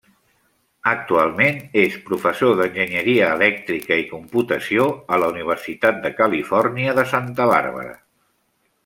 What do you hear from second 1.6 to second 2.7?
és professor